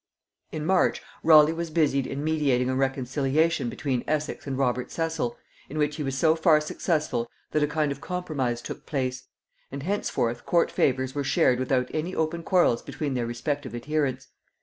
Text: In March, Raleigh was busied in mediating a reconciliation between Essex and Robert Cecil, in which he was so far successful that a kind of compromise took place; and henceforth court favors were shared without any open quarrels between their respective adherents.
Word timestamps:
In 0.51 0.65
March, 0.65 1.03
Raleigh 1.21 1.53
was 1.53 1.69
busied 1.69 2.07
in 2.07 2.23
mediating 2.23 2.71
a 2.71 2.75
reconciliation 2.75 3.69
between 3.69 4.03
Essex 4.07 4.47
and 4.47 4.57
Robert 4.57 4.89
Cecil, 4.89 5.37
in 5.69 5.77
which 5.77 5.97
he 5.97 6.01
was 6.01 6.17
so 6.17 6.33
far 6.35 6.59
successful 6.59 7.29
that 7.51 7.61
a 7.61 7.67
kind 7.67 7.91
of 7.91 8.01
compromise 8.01 8.63
took 8.63 8.87
place; 8.87 9.25
and 9.71 9.83
henceforth 9.83 10.43
court 10.43 10.71
favors 10.71 11.13
were 11.13 11.23
shared 11.23 11.59
without 11.59 11.87
any 11.93 12.15
open 12.15 12.41
quarrels 12.41 12.81
between 12.81 13.13
their 13.13 13.27
respective 13.27 13.75
adherents. 13.75 14.29